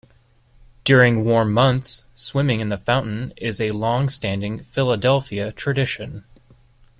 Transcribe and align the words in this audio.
During 0.83 1.25
warm 1.25 1.53
months, 1.53 2.05
swimming 2.15 2.59
in 2.59 2.69
the 2.69 2.77
fountain 2.79 3.33
is 3.37 3.61
a 3.61 3.69
long-standing 3.69 4.63
Philadelphia 4.63 5.51
tradition. 5.51 6.25